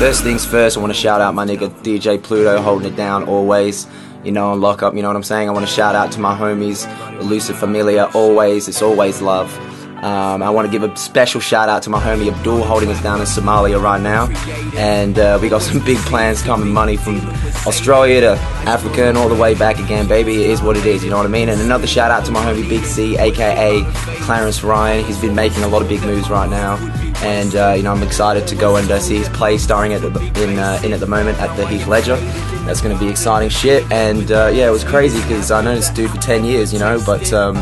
[0.00, 3.24] First things first, I want to shout out my nigga DJ Pluto holding it down
[3.24, 3.86] always.
[4.24, 5.46] You know, on lockup, you know what I'm saying?
[5.46, 6.88] I want to shout out to my homies,
[7.20, 9.54] Elusive Familia, always, it's always love.
[10.02, 13.02] Um, I want to give a special shout out to my homie Abdul holding us
[13.02, 14.28] down in Somalia right now.
[14.74, 17.20] And uh, we got some big plans coming, money from
[17.66, 18.32] Australia to
[18.64, 20.44] Africa and all the way back again, baby.
[20.44, 21.50] It is what it is, you know what I mean?
[21.50, 23.84] And another shout out to my homie Big C, aka
[24.22, 25.04] Clarence Ryan.
[25.04, 26.89] He's been making a lot of big moves right now.
[27.22, 30.00] And uh, you know, I'm excited to go and uh, see his play starring at
[30.00, 30.08] the,
[30.42, 32.16] in uh, in at the moment at the Heath Ledger.
[32.64, 33.90] That's going to be exciting shit.
[33.92, 36.78] And uh, yeah, it was crazy because I know this dude for 10 years, you
[36.78, 37.56] know, but um,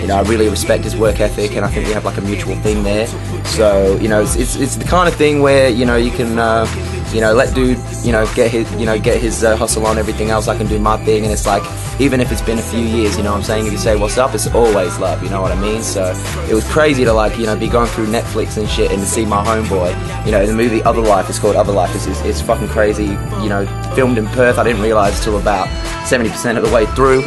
[0.00, 2.22] you know, I really respect his work ethic, and I think we have like a
[2.22, 3.06] mutual thing there.
[3.44, 6.38] So, you know, it's, it's, it's the kind of thing where you know you can,
[6.38, 6.66] uh,
[7.12, 9.98] you know, let dude, you know, get his, you know, get his uh, hustle on.
[9.98, 11.62] Everything else, I can do my thing, and it's like,
[12.00, 13.96] even if it's been a few years, you know, what I'm saying, if you say
[13.96, 15.22] what's up, it's always love.
[15.22, 15.82] You know what I mean?
[15.82, 16.12] So
[16.48, 19.06] it was crazy to like, you know, be going through Netflix and shit, and to
[19.06, 21.94] see my homeboy, you know, the movie Other Life is called Other Life.
[21.94, 23.06] It's, it's, it's fucking crazy.
[23.42, 24.58] You know, filmed in Perth.
[24.58, 25.68] I didn't realize till about
[26.06, 27.22] 70% of the way through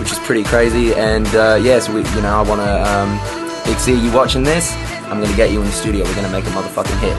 [0.00, 0.94] which is pretty crazy.
[0.94, 4.42] And uh, yeah, so we, you know, I want to, um, Big C, you watching
[4.42, 4.72] this?
[5.10, 6.04] I'm gonna get you in the studio.
[6.04, 7.16] We're gonna make a motherfucking hit.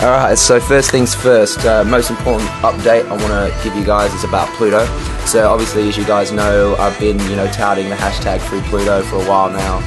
[0.02, 0.36] All right.
[0.36, 1.64] So first things first.
[1.64, 4.86] Uh, most important update I want to give you guys is about Pluto.
[5.26, 9.02] So obviously, as you guys know, I've been you know touting the hashtag Free Pluto
[9.02, 9.80] for a while now.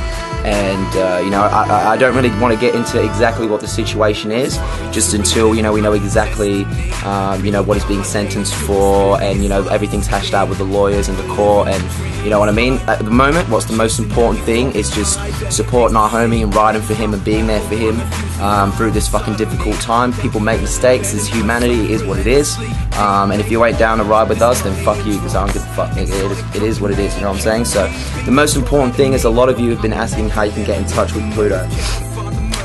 [0.45, 3.67] And uh, you know I, I, don't really want to get into exactly what the
[3.67, 4.55] situation is
[4.93, 6.63] just until you know we know exactly
[7.03, 10.59] um, you know what he's being sentenced for and you know everything's hashed out with
[10.59, 11.83] the lawyers and the court and
[12.23, 12.73] you know what I mean?
[12.87, 15.17] At the moment what's the most important thing is just
[15.51, 17.99] supporting our homie and riding for him and being there for him
[18.41, 20.11] um, through this fucking difficult time.
[20.13, 22.57] People make mistakes as humanity is what it is.
[22.97, 25.45] Um, and if you ain't down to ride with us then fuck you because I
[25.45, 27.41] don't give a fuck it, it, it is what it is you know what I'm
[27.41, 27.87] saying so
[28.25, 30.65] the most important thing is a lot of you have been asking how you can
[30.65, 31.67] get in touch with Pluto.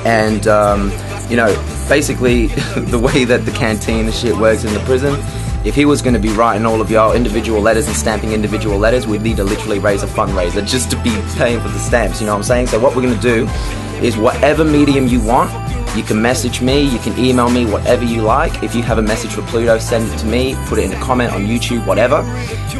[0.04, 0.90] And, um,
[1.30, 1.54] you know,
[1.88, 2.46] basically,
[2.76, 5.14] the way that the canteen and shit works in the prison,
[5.64, 8.78] if he was going to be writing all of your individual letters and stamping individual
[8.78, 12.20] letters, we'd need to literally raise a fundraiser just to be paying for the stamps,
[12.20, 12.66] you know what I'm saying?
[12.66, 13.48] So, what we're going to do
[14.04, 15.50] is whatever medium you want,
[15.96, 18.62] you can message me, you can email me, whatever you like.
[18.62, 21.00] If you have a message for Pluto, send it to me, put it in a
[21.00, 22.16] comment on YouTube, whatever,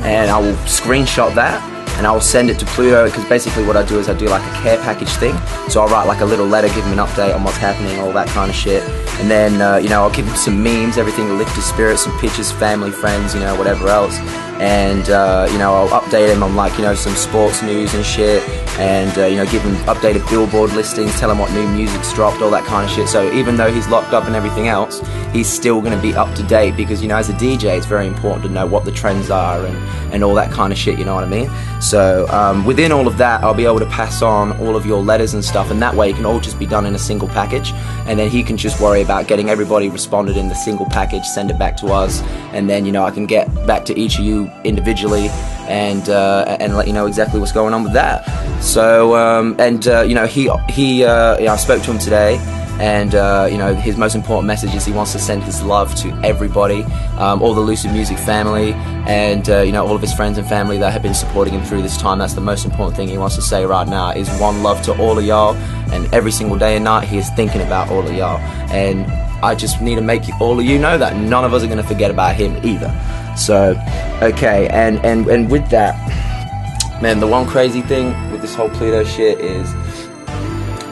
[0.02, 3.84] and I will screenshot that and I'll send it to Pluto because basically what I
[3.84, 5.36] do is I do like a care package thing.
[5.68, 8.12] So I'll write like a little letter, give him an update on what's happening, all
[8.12, 8.82] that kind of shit.
[9.20, 12.04] And then, uh, you know, I'll give him some memes, everything to lift his spirits,
[12.04, 14.18] some pictures, family, friends, you know, whatever else.
[14.62, 18.04] And, uh, you know, I'll update him on like, you know, some sports news and
[18.04, 18.48] shit.
[18.78, 22.40] And, uh, you know, give him updated billboard listings, tell him what new music's dropped,
[22.40, 23.08] all that kind of shit.
[23.08, 25.02] So even though he's locked up and everything else,
[25.32, 27.86] he's still going to be up to date because, you know, as a DJ, it's
[27.86, 29.76] very important to know what the trends are and,
[30.14, 31.50] and all that kind of shit, you know what I mean?
[31.82, 35.02] So um, within all of that, I'll be able to pass on all of your
[35.02, 37.26] letters and stuff, and that way it can all just be done in a single
[37.26, 37.72] package.
[38.06, 41.50] And then he can just worry about getting everybody responded in the single package, send
[41.50, 44.24] it back to us, and then you know I can get back to each of
[44.24, 45.28] you individually
[45.68, 48.24] and uh, and let you know exactly what's going on with that.
[48.62, 52.38] So um, and uh, you know he he uh, yeah, I spoke to him today
[52.80, 55.94] and uh, you know his most important message is he wants to send his love
[55.96, 56.82] to everybody,
[57.18, 58.72] um, all the Lucid Music family,
[59.06, 61.62] and uh, you know all of his friends and family that have been supporting him
[61.62, 62.18] through this time.
[62.18, 64.98] That's the most important thing he wants to say right now is one love to
[64.98, 65.54] all of y'all,
[65.92, 68.38] and every single day and night he is thinking about all of y'all,
[68.72, 69.06] and
[69.42, 71.78] I just need to make all of you know that none of us are going
[71.78, 72.90] to forget about him either.
[73.36, 73.74] So,
[74.22, 75.96] okay, and and and with that,
[77.02, 79.72] man, the one crazy thing with this whole Pluto shit is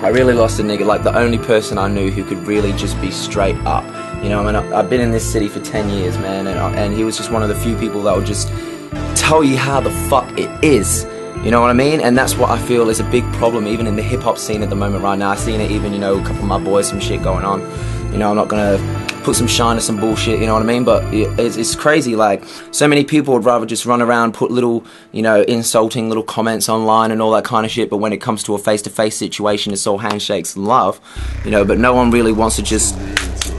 [0.03, 2.99] I really lost a nigga, like the only person I knew who could really just
[3.03, 3.85] be straight up.
[4.23, 6.95] You know, I mean, I've been in this city for 10 years, man, and, and
[6.95, 8.49] he was just one of the few people that would just
[9.15, 11.05] tell you how the fuck it is.
[11.45, 12.01] You know what I mean?
[12.01, 14.63] And that's what I feel is a big problem, even in the hip hop scene
[14.63, 15.31] at the moment right now.
[15.31, 17.61] I've seen it even, you know, a couple of my boys, some shit going on.
[18.13, 18.79] You know, I'm not gonna
[19.23, 20.85] put some shine to some bullshit, you know what I mean?
[20.85, 22.17] But it's, it's crazy.
[22.17, 26.23] Like, so many people would rather just run around, put little, you know, insulting little
[26.23, 27.91] comments online and all that kind of shit.
[27.91, 31.01] But when it comes to a face to face situation, it's all handshakes and love,
[31.45, 31.65] you know.
[31.65, 32.99] But no one really wants to just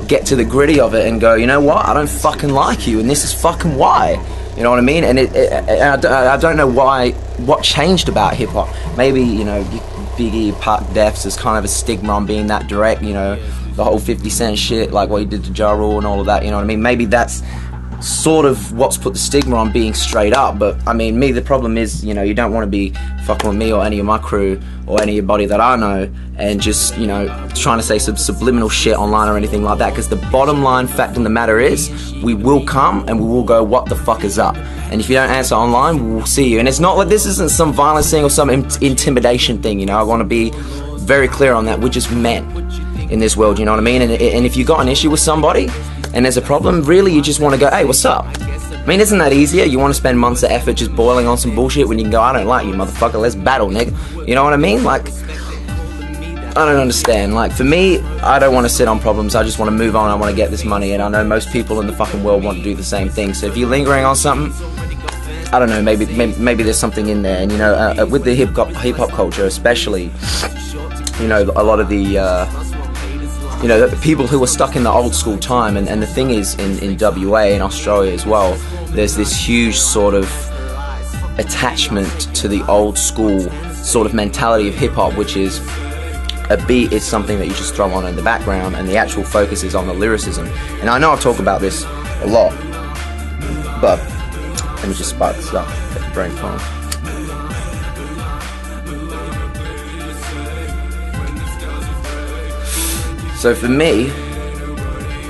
[0.07, 1.85] get to the gritty of it and go, you know what?
[1.85, 4.21] I don't fucking like you, and this is fucking why.
[4.57, 5.05] You know what I mean?
[5.05, 8.67] And it, it I, I don't know why, what changed about hip hop.
[8.97, 9.63] Maybe, you know,
[10.17, 13.41] Biggie, Pac Deaths is kind of a stigma on being that direct, you know
[13.75, 16.25] the whole 50 Cent shit, like what he did to Ja Rule and all of
[16.25, 16.81] that, you know what I mean?
[16.81, 17.43] Maybe that's
[18.01, 20.57] sort of what's put the stigma on being straight up.
[20.57, 22.93] But I mean, me, the problem is, you know, you don't want to be
[23.25, 26.97] fucking with me or any of my crew or anybody that I know and just,
[26.97, 29.91] you know, trying to say some subliminal shit online or anything like that.
[29.91, 33.43] Because the bottom line fact in the matter is, we will come and we will
[33.43, 34.57] go, what the fuck is up?
[34.91, 36.59] And if you don't answer online, we'll see you.
[36.59, 39.97] And it's not like this isn't some violence thing or some intimidation thing, you know.
[39.97, 40.51] I want to be
[40.97, 41.79] very clear on that.
[41.79, 42.43] We're just men
[43.11, 43.59] in this world.
[43.59, 44.01] You know what I mean?
[44.01, 45.69] And, and if you got an issue with somebody
[46.13, 48.25] and there's a problem, really you just want to go, hey, what's up?
[48.81, 49.63] I mean, isn't that easier?
[49.65, 52.11] You want to spend months of effort just boiling on some bullshit when you can
[52.11, 53.21] go, I don't like you, motherfucker.
[53.21, 54.27] Let's battle, nigga.
[54.27, 54.83] You know what I mean?
[54.83, 55.07] Like,
[56.57, 57.35] I don't understand.
[57.35, 59.35] Like, for me, I don't want to sit on problems.
[59.35, 60.09] I just want to move on.
[60.09, 60.93] I want to get this money.
[60.93, 63.35] And I know most people in the fucking world want to do the same thing.
[63.35, 64.51] So if you're lingering on something,
[65.53, 65.81] I don't know.
[65.81, 67.39] Maybe maybe, maybe there's something in there.
[67.39, 70.11] And you know, uh, uh with the hip hop culture, especially,
[71.19, 72.17] you know, a lot of the.
[72.17, 72.70] Uh,
[73.61, 76.07] you know, the people who are stuck in the old school time, and, and the
[76.07, 78.55] thing is, in, in WA and Australia as well,
[78.87, 80.25] there's this huge sort of
[81.37, 83.39] attachment to the old school
[83.73, 85.59] sort of mentality of hip hop, which is
[86.49, 89.23] a beat is something that you just throw on in the background, and the actual
[89.23, 90.47] focus is on the lyricism.
[90.79, 92.51] And I know I talk about this a lot,
[93.79, 93.99] but
[94.77, 96.80] let me just spark this up, get the brain flowing.
[103.41, 104.05] So for me,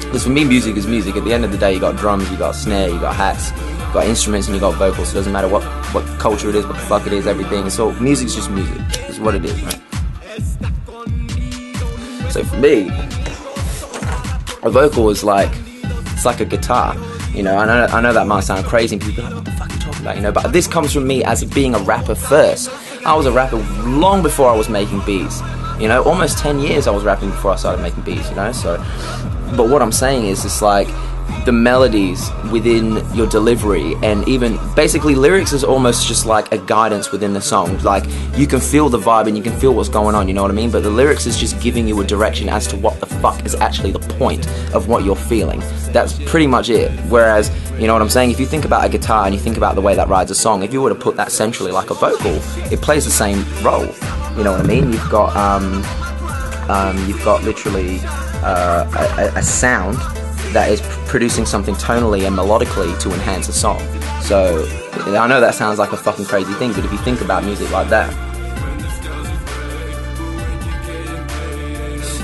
[0.02, 1.16] because for me, music is music.
[1.16, 3.52] At the end of the day, you got drums, you got snare, you got hats,
[3.52, 5.08] you got instruments, and you got vocals.
[5.08, 5.64] So it doesn't matter what
[5.94, 7.70] what culture it is, what the fuck it is, everything.
[7.70, 8.76] So music's just music.
[9.08, 9.82] It's what it is, right?
[12.34, 12.90] So for me,
[14.62, 15.52] a vocal is like
[16.12, 16.98] it's like a guitar.
[17.34, 19.46] You know, I know I know that might sound crazy, and people are like, "What
[19.46, 21.76] the fuck are you talking about?" You know, but this comes from me as being
[21.76, 22.72] a rapper first.
[23.06, 23.56] I was a rapper
[23.88, 25.42] long before I was making beats.
[25.82, 28.52] You know, almost 10 years I was rapping before I started making beats, you know?
[28.52, 28.78] So,
[29.58, 30.88] but what I'm saying is, it's like
[31.46, 37.12] the melodies within your delivery and even basically lyrics is almost just like a guidance
[37.12, 37.78] within the song.
[37.80, 38.04] Like
[38.38, 40.52] you can feel the vibe and you can feel what's going on, you know what
[40.52, 40.70] I mean?
[40.70, 43.56] But the lyrics is just giving you a direction as to what the fuck is
[43.56, 45.62] actually the point of what you're feeling.
[45.92, 46.92] That's pretty much it.
[47.10, 48.32] Whereas, you know what I'm saying?
[48.32, 50.36] If you think about a guitar and you think about the way that rides a
[50.36, 52.40] song, if you were to put that centrally like a vocal,
[52.72, 53.88] it plays the same role.
[54.38, 54.94] You know what I mean?
[54.94, 55.84] You've got um,
[56.70, 58.00] um, you've got literally
[58.44, 59.98] uh, a, a, sound
[60.54, 63.80] that is producing something tonally and melodically to enhance a song.
[64.22, 64.66] So
[65.18, 67.72] I know that sounds like a fucking crazy thing, but if you think about music
[67.72, 68.12] like that,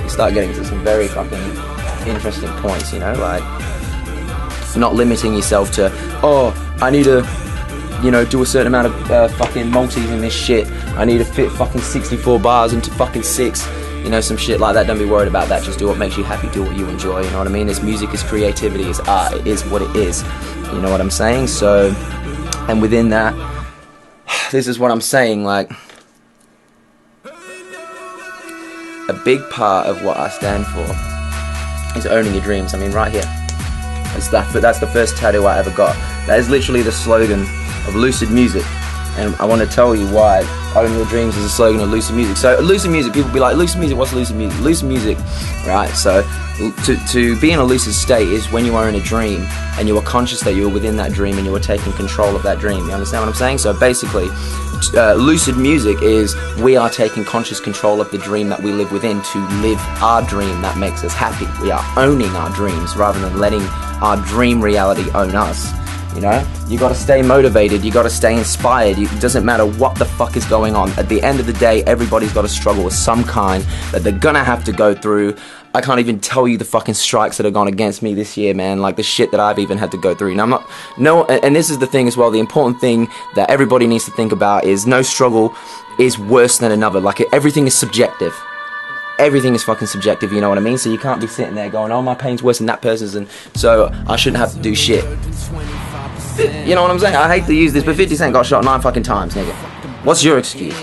[0.03, 2.93] you start getting to some very fucking interesting points.
[2.93, 3.43] You know, like
[4.75, 5.89] not limiting yourself to
[6.21, 7.25] oh I need to
[8.03, 10.67] you know, do a certain amount of uh, fucking multis in this shit.
[10.97, 13.67] I need to fit fucking 64 bars into fucking six.
[14.03, 14.87] You know, some shit like that.
[14.87, 15.63] Don't be worried about that.
[15.63, 16.49] Just do what makes you happy.
[16.49, 17.23] Do what you enjoy.
[17.23, 17.67] You know what I mean?
[17.69, 19.33] It's music, it's creativity, it's art.
[19.33, 20.23] It is what it is.
[20.71, 21.47] You know what I'm saying?
[21.47, 21.91] So,
[22.69, 23.33] and within that,
[24.51, 25.43] this is what I'm saying.
[25.43, 25.71] Like,
[29.09, 32.73] a big part of what I stand for is owning your dreams.
[32.73, 33.21] I mean, right here.
[33.21, 34.51] That's that.
[34.53, 35.95] But that's the first tattoo I ever got.
[36.27, 37.41] That is literally the slogan
[37.87, 38.63] of Lucid Music.
[39.17, 40.41] And I want to tell you why
[40.75, 42.37] Own Your Dreams is a slogan of Lucid Music.
[42.37, 44.59] So, Lucid Music, people be like, Lucid Music, what's Lucid Music?
[44.61, 45.17] Lucid Music,
[45.65, 45.89] right?
[45.89, 46.21] So,
[46.85, 49.41] to, to be in a lucid state is when you are in a dream
[49.77, 52.35] and you are conscious that you are within that dream and you are taking control
[52.35, 52.85] of that dream.
[52.85, 53.57] You understand what I'm saying?
[53.59, 54.27] So, basically,
[54.93, 58.91] uh, lucid music is we are taking conscious control of the dream that we live
[58.91, 61.47] within to live our dream that makes us happy.
[61.63, 63.63] We are owning our dreams rather than letting
[64.01, 65.73] our dream reality own us.
[66.17, 67.85] You know, you got to stay motivated.
[67.85, 68.97] You got to stay inspired.
[68.97, 70.89] It doesn't matter what the fuck is going on.
[70.93, 74.17] At the end of the day, everybody's got to struggle with some kind that they're
[74.17, 75.35] gonna have to go through.
[75.75, 78.55] I can't even tell you the fucking strikes that have gone against me this year,
[78.55, 78.79] man.
[78.79, 80.33] Like the shit that I've even had to go through.
[80.33, 82.31] Now I'm not no, and this is the thing as well.
[82.31, 85.55] The important thing that everybody needs to think about is no struggle
[85.99, 86.99] is worse than another.
[86.99, 88.33] Like everything is subjective
[89.19, 90.77] everything is fucking subjective, you know what I mean?
[90.77, 93.27] So you can't be sitting there going, oh, my pain's worse than that person's, and
[93.55, 95.03] so I shouldn't have to do shit.
[96.37, 97.15] You know what I'm saying?
[97.15, 99.53] I hate to use this, but 50 Cent got shot nine fucking times, nigga.
[100.05, 100.75] What's your excuse?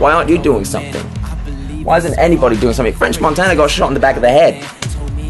[0.00, 1.04] Why aren't you doing something?
[1.84, 2.94] Why isn't anybody doing something?
[2.94, 4.62] French Montana got shot in the back of the head.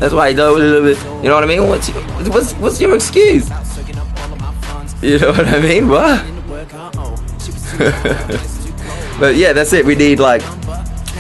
[0.00, 0.96] That's why, he does a little bit.
[1.22, 1.68] you know what I mean?
[1.68, 1.88] What's,
[2.28, 3.50] what's, what's your excuse?
[5.02, 5.88] You know what I mean?
[5.88, 6.24] What?
[9.20, 9.84] but yeah, that's it.
[9.84, 10.42] We need like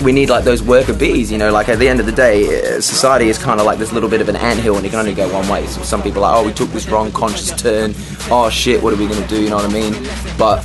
[0.02, 2.76] we need like those worker bees, you know, like at the end of the day,
[2.76, 4.98] uh, society is kind of like this little bit of an anthill and it can
[4.98, 5.66] only go one way.
[5.66, 7.94] So some people are like, oh, we took this wrong conscious turn.
[8.30, 9.42] Oh shit, what are we going to do?
[9.42, 9.92] You know what I mean?
[10.38, 10.64] But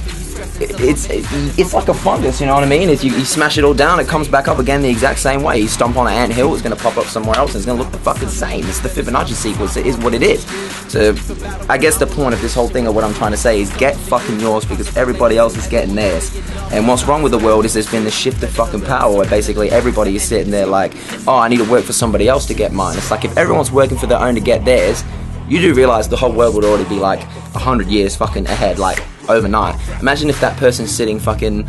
[0.61, 2.89] it's it's like a fungus, you know what I mean?
[2.89, 5.43] If you, you, smash it all down, it comes back up again the exact same
[5.43, 5.59] way.
[5.59, 7.65] You stomp on an ant hill, it's going to pop up somewhere else, and it's
[7.65, 8.65] going to look the fucking same.
[8.65, 9.77] It's the Fibonacci sequence.
[9.77, 10.45] It is what it is.
[10.91, 11.15] So
[11.69, 13.75] I guess the point of this whole thing, of what I'm trying to say, is
[13.77, 16.35] get fucking yours because everybody else is getting theirs.
[16.71, 19.29] And what's wrong with the world is there's been this shift of fucking power where
[19.29, 20.93] basically everybody is sitting there like,
[21.27, 22.97] oh, I need to work for somebody else to get mine.
[22.97, 25.03] It's like if everyone's working for their own to get theirs,
[25.47, 27.19] you do realize the whole world would already be like
[27.53, 29.75] 100 years fucking ahead, like overnight.
[29.99, 31.67] Imagine if that person's sitting fucking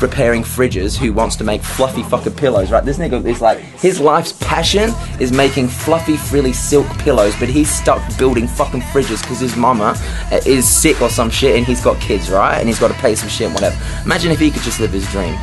[0.00, 2.84] repairing fridges who wants to make fluffy fucking pillows, right?
[2.84, 4.90] This nigga is like, his life's passion
[5.20, 9.94] is making fluffy, frilly silk pillows, but he's stuck building fucking fridges because his mama
[10.30, 12.58] uh, is sick or some shit and he's got kids, right?
[12.58, 13.76] And he's got to pay some shit and whatever.
[14.04, 15.36] Imagine if he could just live his dream.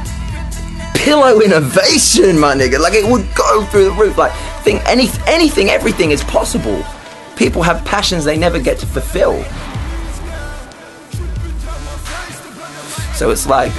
[0.94, 2.80] Pillow innovation, my nigga.
[2.80, 4.18] Like it would go through the roof.
[4.18, 4.32] Like
[4.64, 6.84] think any anything, everything is possible.
[7.36, 9.44] People have passions they never get to fulfill.
[13.16, 13.72] So it's like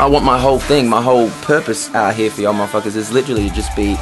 [0.00, 3.50] I want my whole thing, my whole purpose out here for y'all motherfuckers is literally
[3.50, 3.96] just be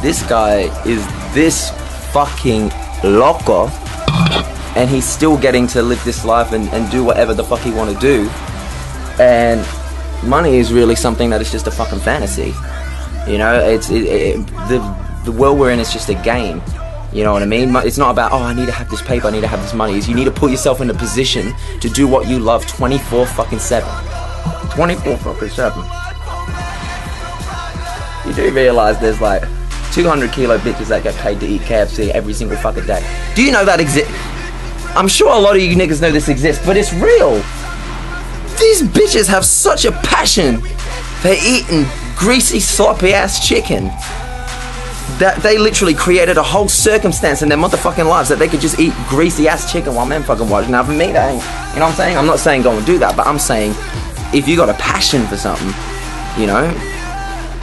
[0.00, 1.70] this guy is this
[2.12, 2.70] fucking
[3.02, 3.68] loco
[4.76, 7.72] and he's still getting to live this life and, and do whatever the fuck he
[7.72, 8.28] want to do.
[9.20, 9.66] And
[10.24, 12.54] money is really something that is just a fucking fantasy.
[13.30, 14.78] You know, it's it, it, the
[15.24, 16.62] the world we're in is just a game.
[17.12, 17.76] You know what I mean?
[17.76, 19.74] It's not about, oh, I need to have this paper, I need to have this
[19.74, 19.98] money.
[19.98, 23.26] Is you need to put yourself in a position to do what you love 24
[23.26, 23.88] fucking 7.
[24.70, 25.84] 24 fucking 7.
[28.26, 29.42] You do realize there's like
[29.92, 33.04] 200 kilo bitches that get paid to eat KFC every single fucking day.
[33.34, 34.10] Do you know that exists?
[34.96, 37.34] I'm sure a lot of you niggas know this exists, but it's real.
[38.58, 40.62] These bitches have such a passion
[41.20, 41.84] for eating
[42.16, 43.90] greasy, sloppy ass chicken
[45.18, 48.78] that they literally created a whole circumstance in their motherfucking lives that they could just
[48.78, 50.68] eat greasy ass chicken while men fucking watch.
[50.68, 51.42] Now for me, that ain't,
[51.74, 52.16] you know what I'm saying?
[52.16, 53.74] I'm not saying go and do that, but I'm saying
[54.34, 55.72] if you got a passion for something,
[56.40, 56.70] you know,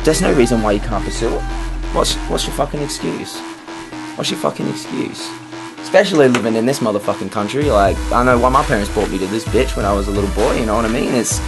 [0.04, 1.42] there's no reason why you can't pursue it.
[1.94, 3.40] What's what's your fucking excuse?
[4.16, 5.30] What's your fucking excuse?
[5.80, 7.66] Especially living in this motherfucking country.
[7.66, 10.12] Like I know why my parents brought me to this bitch when I was a
[10.12, 10.60] little boy.
[10.60, 11.14] You know what I mean?
[11.14, 11.40] It's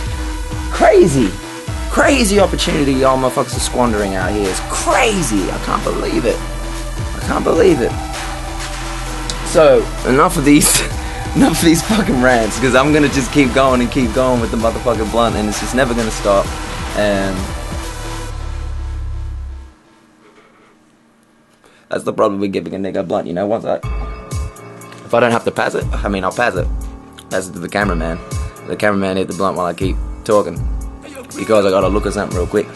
[0.71, 1.29] crazy.
[1.91, 4.50] Crazy opportunity y'all motherfuckers are squandering out here.
[4.50, 5.51] It's crazy.
[5.51, 6.38] I can't believe it.
[6.39, 7.91] I can't believe it.
[9.48, 10.79] So, enough of these
[11.36, 14.51] enough of these fucking rants, because I'm gonna just keep going and keep going with
[14.51, 16.45] the motherfucking blunt and it's just never gonna stop.
[16.95, 17.36] And
[21.89, 23.81] that's the problem with giving a nigga a blunt, you know, once I
[25.03, 26.69] if I don't have to pass it, I mean I'll pass it.
[27.29, 28.17] Pass it to the cameraman.
[28.67, 30.55] The cameraman hit the blunt while I keep talking
[31.36, 32.68] because I gotta look at something real quick.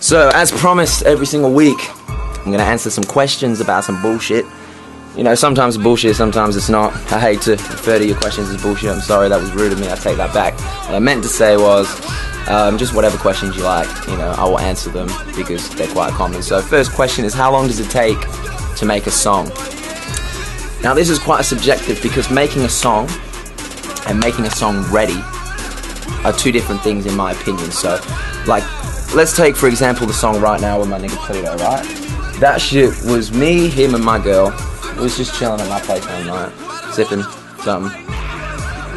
[0.00, 4.44] So, as promised, every single week, I'm gonna answer some questions about some bullshit.
[5.16, 6.92] You know, sometimes it's bullshit, sometimes it's not.
[7.12, 8.90] I hate to refer to your questions as bullshit.
[8.90, 9.90] I'm sorry, that was rude of me.
[9.90, 10.54] I take that back.
[10.86, 11.88] What I meant to say was
[12.48, 16.12] um, just whatever questions you like, you know, I will answer them because they're quite
[16.12, 16.42] common.
[16.42, 18.18] So, first question is how long does it take
[18.76, 19.48] to make a song?
[20.82, 23.08] Now, this is quite subjective because making a song
[24.06, 25.20] and making a song ready
[26.24, 27.70] are two different things in my opinion.
[27.70, 28.00] So,
[28.46, 28.64] like,
[29.14, 31.84] let's take for example the song right now with my nigga Pluto, right?
[32.40, 34.54] That shit was me, him, and my girl.
[34.96, 36.52] We was just chilling at my place one night,
[36.92, 37.22] sipping
[37.62, 37.90] something,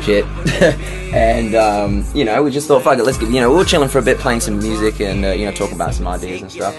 [0.01, 0.25] shit,
[1.13, 3.65] and um, you know, we just thought, fuck it, let's get, you know, we were
[3.65, 6.41] chilling for a bit, playing some music and uh, you know, talking about some ideas
[6.41, 6.75] and stuff.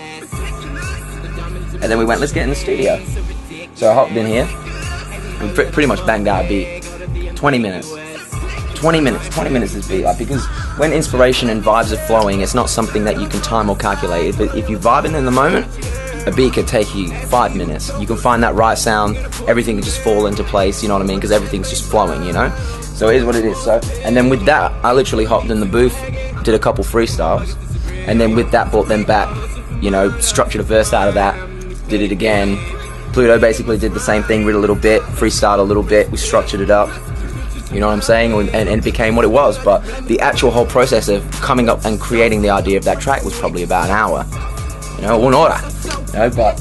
[1.83, 3.03] And then we went, let's get in the studio.
[3.75, 4.49] So I hopped in here
[5.43, 7.37] and pretty much banged out a beat.
[7.37, 8.02] 20 minutes.
[8.83, 9.29] 20 minutes.
[9.29, 10.45] 20 minutes is beat like because
[10.77, 14.37] when inspiration and vibes are flowing, it's not something that you can time or calculate.
[14.37, 15.67] But if you're vibing in the moment,
[16.27, 17.93] a beat could take you five minutes.
[18.01, 20.83] You can find that right sound, everything can just fall into place.
[20.83, 21.19] You know what I mean?
[21.19, 22.25] Because everything's just flowing.
[22.25, 22.51] You know.
[22.97, 23.57] So it is what it is.
[23.63, 25.97] So and then with that, I literally hopped in the booth,
[26.43, 27.57] did a couple freestyles,
[28.09, 29.31] and then with that brought them back.
[29.81, 31.37] You know, structured a verse out of that,
[31.89, 32.57] did it again.
[33.13, 36.17] Pluto basically did the same thing, read a little bit, freestyled a little bit, we
[36.17, 36.89] structured it up,
[37.73, 38.33] you know what I'm saying?
[38.33, 39.63] And, and, it became what it was.
[39.63, 43.25] But the actual whole process of coming up and creating the idea of that track
[43.25, 44.27] was probably about an hour.
[44.97, 45.59] You know, one order.
[46.13, 46.57] You know, but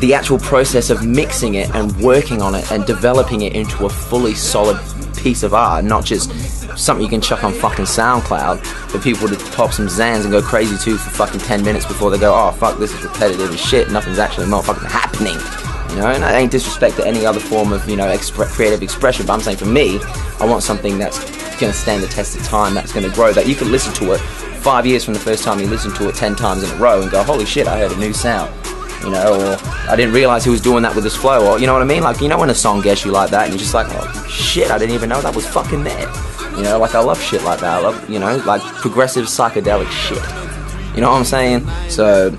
[0.00, 3.88] the actual process of mixing it and working on it and developing it into a
[3.88, 4.78] fully solid
[5.16, 6.30] piece of art, not just
[6.76, 10.42] something you can chuck on fucking SoundCloud for people to pop some Xans and go
[10.42, 13.60] crazy to for fucking 10 minutes before they go, oh fuck, this is repetitive as
[13.60, 15.63] shit, nothing's actually motherfucking happening.
[15.94, 19.26] You know, and I ain't disrespect to any other form of, you know, creative expression,
[19.26, 20.00] but I'm saying for me,
[20.40, 21.20] I want something that's
[21.60, 23.94] going to stand the test of time, that's going to grow, that you can listen
[23.94, 24.18] to it
[24.64, 27.00] five years from the first time you listen to it ten times in a row
[27.00, 28.52] and go, holy shit, I heard a new sound.
[29.04, 29.56] You know, or
[29.88, 31.84] I didn't realize he was doing that with his flow, or you know what I
[31.84, 32.02] mean?
[32.02, 34.26] Like, you know, when a song gets you like that, and you're just like, oh
[34.28, 36.10] shit, I didn't even know that was fucking there.
[36.56, 37.80] You know, like I love shit like that.
[37.80, 40.22] I love, you know, like progressive psychedelic shit.
[40.94, 41.68] You know what I'm saying?
[41.90, 42.30] So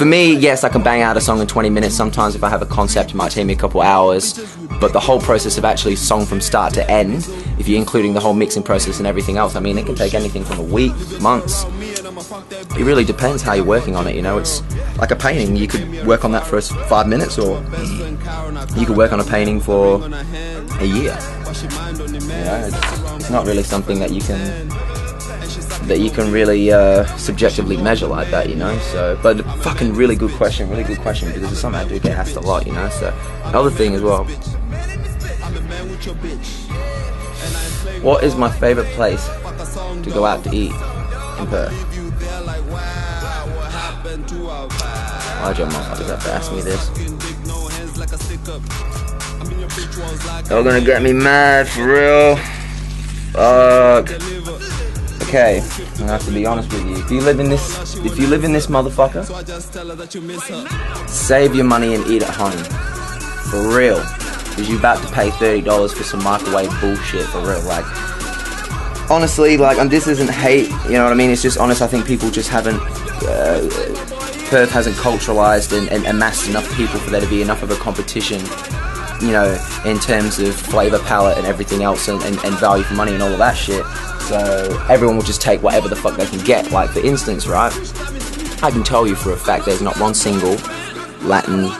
[0.00, 1.94] for me, yes, I can bang out a song in 20 minutes.
[1.94, 4.56] Sometimes, if I have a concept, it might take me a couple hours.
[4.80, 7.28] But the whole process of actually song from start to end,
[7.58, 10.14] if you're including the whole mixing process and everything else, I mean, it can take
[10.14, 11.64] anything from a week, months.
[12.78, 14.16] It really depends how you're working on it.
[14.16, 14.62] You know, it's
[14.96, 15.54] like a painting.
[15.54, 17.62] You could work on that for five minutes, or
[18.78, 21.14] you could work on a painting for a year.
[21.20, 24.70] You know, it's, it's not really something that you can
[25.90, 28.78] that you can really uh, subjectively measure like that, you know.
[28.78, 32.12] So, but fucking really good question, really good question because it's something I do get
[32.16, 32.88] asked a lot, you know.
[32.90, 33.12] So,
[33.46, 34.24] another thing as well.
[38.02, 41.72] What is my favorite place to go out to eat in Perth?
[45.42, 46.88] Why'd your motherfuckers have to ask me this?
[50.48, 52.36] Y'all gonna get me mad for real?
[53.32, 54.89] Fuck.
[55.30, 56.96] Okay, I have to be honest with you.
[56.96, 59.24] If you live in this, if you live in this motherfucker,
[61.08, 62.50] save your money and eat at home.
[63.48, 63.98] For real.
[64.48, 67.62] Because you're about to pay $30 for some microwave bullshit, for real.
[67.62, 67.84] Like,
[69.08, 71.30] honestly, like, and this isn't hate, you know what I mean?
[71.30, 72.80] It's just honest, I think people just haven't,
[73.22, 73.70] uh,
[74.50, 77.76] Perth hasn't culturalized and, and amassed enough people for there to be enough of a
[77.76, 78.40] competition
[79.20, 82.94] you know, in terms of flavor palette and everything else and, and, and, value for
[82.94, 83.84] money and all of that shit.
[84.22, 86.70] So everyone will just take whatever the fuck they can get.
[86.70, 87.72] Like, for instance, right?
[88.62, 90.56] I can tell you for a fact there's not one single
[91.22, 91.70] Latin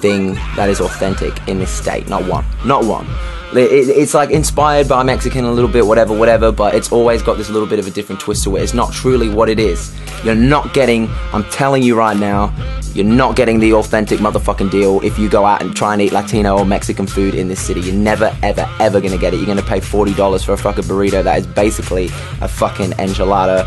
[0.00, 2.08] thing that is authentic in this state.
[2.08, 2.44] Not one.
[2.64, 3.06] Not one.
[3.54, 7.36] It, it's like inspired by Mexican a little bit, whatever, whatever, but it's always got
[7.36, 8.62] this little bit of a different twist to it.
[8.62, 9.94] It's not truly what it is.
[10.24, 12.54] You're not getting, I'm telling you right now,
[12.94, 16.12] you're not getting the authentic motherfucking deal if you go out and try and eat
[16.12, 17.80] Latino or Mexican food in this city.
[17.80, 19.38] You're never, ever, ever gonna get it.
[19.38, 22.06] You're gonna pay $40 for a fucking burrito that is basically
[22.40, 23.66] a fucking enchilada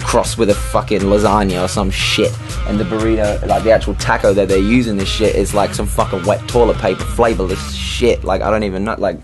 [0.00, 2.32] crossed with a fucking lasagna or some shit.
[2.66, 5.86] And the burrito, like the actual taco that they're using this shit is like some
[5.86, 8.24] fucking wet toilet paper, flavorless shit.
[8.24, 9.18] Like I don't even know, like.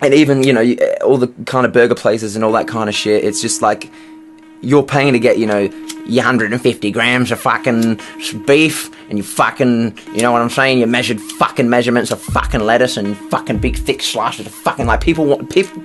[0.00, 2.88] And even you know eh, all the kind of burger places and all that kind
[2.88, 3.24] of shit.
[3.24, 3.90] It's just like
[4.60, 5.70] you're paying to get you know
[6.06, 7.98] your 150 grams of fucking
[8.46, 10.78] beef and you fucking you know what I'm saying.
[10.78, 15.00] You measured fucking measurements of fucking lettuce and fucking big thick slices of fucking like
[15.00, 15.82] people want people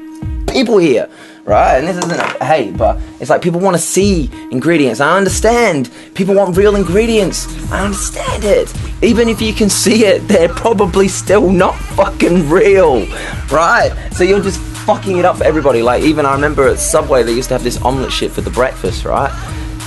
[0.49, 1.09] people here,
[1.49, 1.79] right?
[1.79, 5.01] And this isn't a hate, but it's like people want to see ingredients.
[5.01, 5.89] I understand.
[6.13, 7.47] People want real ingredients.
[7.71, 8.71] I understand it.
[9.01, 13.07] Even if you can see it, they're probably still not fucking real,
[13.51, 13.91] right?
[14.11, 15.81] So you're just fucking it up for everybody.
[15.81, 18.51] Like, even I remember at Subway, they used to have this omelette shit for the
[18.51, 19.31] breakfast, right?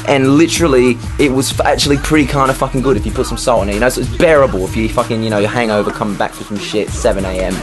[0.09, 3.63] and literally it was actually pretty kind of fucking good if you put some salt
[3.63, 3.75] in it.
[3.75, 6.45] You know, so it's bearable if you fucking you know your hangover coming back from
[6.45, 7.55] some shit 7 a.m.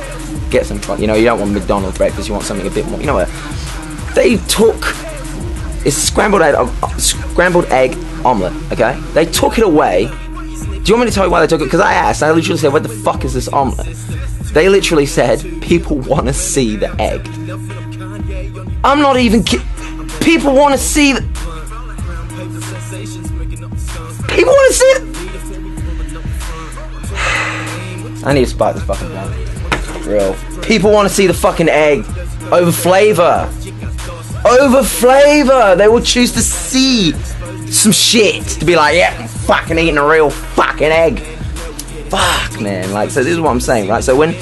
[0.49, 2.29] Get some you know you don't want McDonald's breakfast.
[2.29, 2.97] You want something a bit more.
[3.01, 3.27] You know what?
[4.15, 4.95] They took
[5.85, 6.55] it's scrambled egg
[6.99, 8.53] scrambled egg omelet.
[8.71, 10.07] Okay, they took it away.
[10.07, 11.65] Do you want me to tell you why they took it?
[11.65, 12.21] Because I asked.
[12.21, 13.87] I literally said, "What the fuck is this omelet?"
[14.53, 17.27] They literally said, "People want to see the egg."
[18.83, 19.67] I'm not even kidding.
[20.21, 21.21] People want to see the
[24.27, 25.03] People want to see it.
[28.25, 29.33] I need to spot this fucking gun.
[30.05, 30.35] Real.
[30.61, 32.05] People want to see the fucking egg
[32.51, 33.49] over flavor.
[34.45, 35.75] Over flavor.
[35.75, 37.11] They will choose to see
[37.71, 41.19] some shit to be like, yeah, I'm fucking eating a real fucking egg.
[42.09, 42.91] Fuck, man.
[42.91, 44.03] Like, so this is what I'm saying, right?
[44.03, 44.33] So when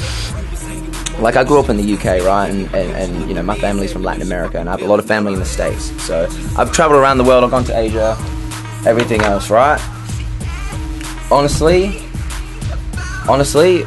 [1.19, 3.91] like I grew up in the UK, right, and, and, and, you know my family's
[3.91, 5.85] from Latin America, and I have a lot of family in the States.
[6.03, 7.43] So I've traveled around the world.
[7.43, 8.15] I've gone to Asia,
[8.85, 9.79] everything else, right?
[11.31, 12.03] Honestly,
[13.27, 13.81] honestly,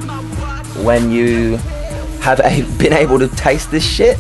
[0.85, 1.57] when you
[2.21, 4.19] have a, been able to taste this shit,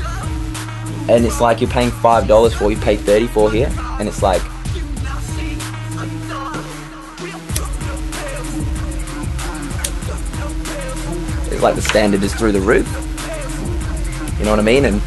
[1.09, 4.43] and it's like you're paying five dollars for, you pay thirty here, and it's like.
[11.53, 12.87] It's like the standard is through the roof.
[14.39, 14.87] You know what I mean?
[14.87, 15.03] And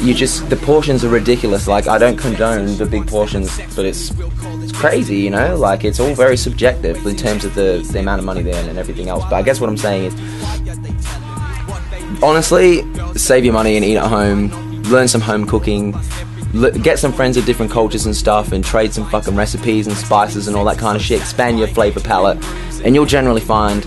[0.00, 1.66] you just the portions are ridiculous.
[1.66, 4.12] Like I don't condone the big portions, but it's
[4.62, 5.56] it's crazy, you know.
[5.56, 8.78] Like it's all very subjective in terms of the the amount of money there and
[8.78, 9.24] everything else.
[9.24, 10.14] But I guess what I'm saying is,
[12.22, 12.84] honestly,
[13.14, 14.67] save your money and eat at home.
[14.88, 15.94] Learn some home cooking.
[16.82, 20.48] Get some friends of different cultures and stuff, and trade some fucking recipes and spices
[20.48, 21.20] and all that kind of shit.
[21.20, 22.42] Expand your flavor palette,
[22.84, 23.84] and you'll generally find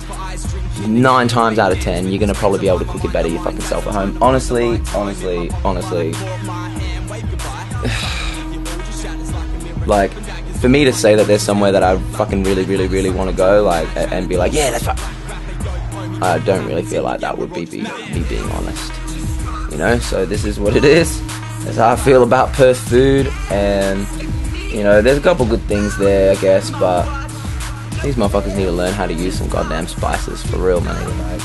[0.88, 3.44] nine times out of ten, you're gonna probably be able to cook it better your
[3.44, 4.18] fucking self at home.
[4.22, 6.12] Honestly, honestly, honestly.
[9.88, 10.12] like,
[10.60, 13.36] for me to say that there's somewhere that I fucking really, really, really want to
[13.36, 15.00] go, like, and be like, yeah, that's fuck.
[16.22, 18.92] I don't really feel like that would be, be me being honest.
[19.72, 21.20] You know, so this is what it is.
[21.64, 24.06] That's how I feel about Perth food, and
[24.72, 27.06] you know, there's a couple good things there, I guess, but
[28.04, 31.20] these motherfuckers need to learn how to use some goddamn spices for real, man.
[31.20, 31.42] Like,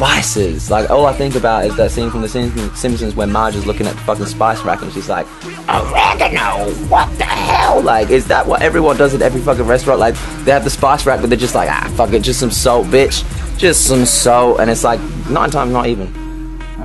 [0.00, 0.70] spices.
[0.70, 3.86] Like all I think about is that scene from The Simpsons where Marge is looking
[3.86, 5.26] at the fucking spice rack and she's like,
[5.68, 6.72] oregano.
[6.88, 7.82] What the hell?
[7.82, 10.00] Like, is that what everyone does at every fucking restaurant?
[10.00, 12.50] Like, they have the spice rack, but they're just like, ah, fuck it, just some
[12.50, 13.24] salt, bitch.
[13.58, 16.10] just some salt, and it's like nine times not even.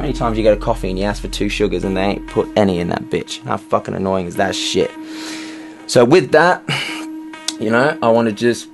[0.05, 2.27] Many times you get a coffee and you ask for two sugars and they ain't
[2.27, 3.41] put any in that bitch?
[3.41, 4.91] How fucking annoying is that shit?
[5.87, 6.61] So with that,
[7.59, 8.69] you know, I want to just.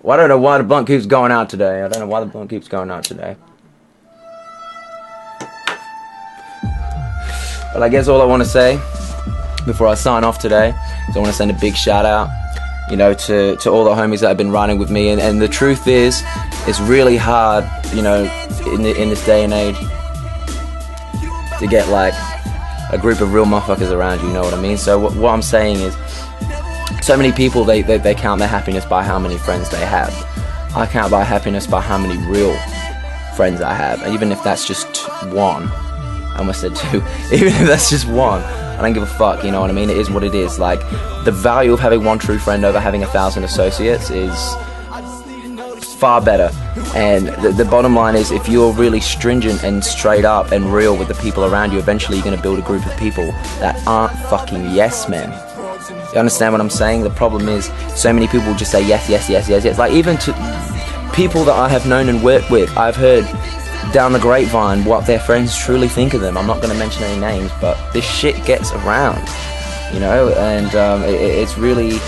[0.00, 1.82] Well, I don't know why the blunt keeps going out today.
[1.82, 3.34] I don't know why the blunt keeps going out today.
[7.72, 8.76] But I guess all I want to say
[9.66, 10.68] before I sign off today
[11.08, 12.28] is I want to send a big shout out,
[12.88, 15.08] you know, to, to all the homies that have been riding with me.
[15.08, 16.22] And, and the truth is,
[16.66, 18.24] it's really hard, you know,
[18.66, 19.76] in, the, in this day and age
[21.58, 22.14] to get like
[22.90, 24.76] a group of real motherfuckers around you, you know what I mean?
[24.76, 25.96] So what, what I'm saying is,
[27.02, 30.12] so many people, they, they, they count their happiness by how many friends they have.
[30.74, 32.56] I count my happiness by how many real
[33.36, 34.02] friends I have.
[34.02, 34.96] And even if that's just
[35.32, 36.98] one, I almost said two,
[37.32, 39.90] even if that's just one, I don't give a fuck, you know what I mean?
[39.90, 40.58] It is what it is.
[40.58, 40.80] Like,
[41.24, 44.54] the value of having one true friend over having a thousand associates is
[45.94, 46.50] far better.
[46.94, 50.96] And the, the bottom line is, if you're really stringent and straight up and real
[50.96, 53.24] with the people around you, eventually you're going to build a group of people
[53.60, 55.30] that aren't fucking yes men.
[56.12, 57.02] You understand what I'm saying?
[57.02, 59.78] The problem is, so many people just say yes, yes, yes, yes, yes.
[59.78, 60.32] Like, even to
[61.14, 63.24] people that I have known and worked with, I've heard
[63.92, 66.36] down the grapevine what their friends truly think of them.
[66.36, 69.28] I'm not going to mention any names, but this shit gets around,
[69.92, 71.98] you know, and um, it, it's really.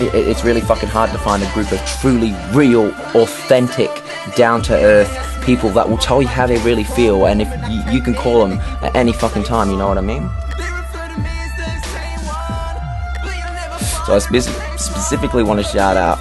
[0.00, 3.90] It, it's really fucking hard to find a group of truly real, authentic,
[4.36, 7.92] down to earth people that will tell you how they really feel, and if you,
[7.92, 10.28] you can call them at any fucking time, you know what I mean?
[14.04, 16.18] So I spe- specifically want to shout out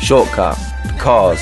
[0.00, 0.56] Shortcut,
[0.98, 1.40] Cause,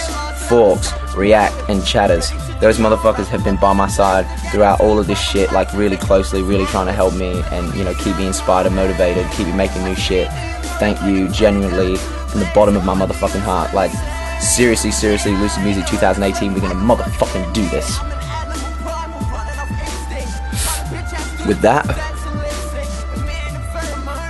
[0.48, 2.30] Forks, React, and Chatters.
[2.60, 6.42] Those motherfuckers have been by my side throughout all of this shit, like really closely,
[6.42, 9.52] really trying to help me and, you know, keep me inspired and motivated, keep me
[9.52, 10.28] making new shit.
[10.78, 13.72] Thank you genuinely from the bottom of my motherfucking heart.
[13.74, 13.92] Like,
[14.40, 17.98] seriously, seriously, Lucid Music 2018, we're gonna motherfucking do this.
[21.46, 21.86] With that,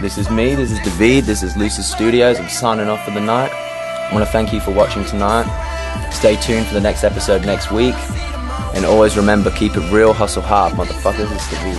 [0.03, 2.39] this is me, this is Daveed, this is Lucid Studios.
[2.39, 3.53] I'm signing off for the night.
[3.53, 5.47] I want to thank you for watching tonight.
[6.13, 7.95] Stay tuned for the next episode next week.
[8.75, 11.33] And always remember, keep it real, hustle hard, motherfuckers.
[11.33, 11.75] It's Daveed.